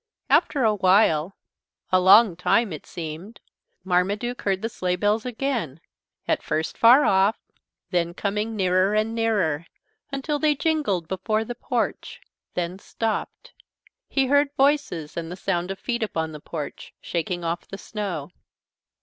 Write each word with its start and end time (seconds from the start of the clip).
After 0.31 0.63
a 0.63 0.73
while 0.73 1.37
a 1.91 1.99
long 1.99 2.35
time 2.35 2.73
it 2.73 2.87
seemed 2.87 3.39
Marmaduke 3.83 4.41
heard 4.41 4.63
the 4.63 4.67
sleigh 4.67 4.95
bells 4.95 5.27
again, 5.27 5.79
at 6.27 6.41
first 6.41 6.75
far 6.75 7.05
off, 7.05 7.37
then 7.91 8.15
coming 8.15 8.55
nearer 8.55 8.95
and 8.95 9.13
nearer, 9.13 9.67
until 10.11 10.39
they 10.39 10.55
jingled 10.55 11.07
before 11.07 11.45
the 11.45 11.53
porch 11.53 12.19
then 12.55 12.79
stopped. 12.79 13.53
He 14.07 14.25
heard 14.25 14.49
voices 14.57 15.15
and 15.15 15.31
the 15.31 15.35
sound 15.35 15.69
of 15.69 15.77
feet 15.77 16.01
upon 16.01 16.31
the 16.31 16.39
porch, 16.41 16.95
shaking 16.99 17.43
off 17.43 17.67
the 17.67 17.77
snow. 17.77 18.31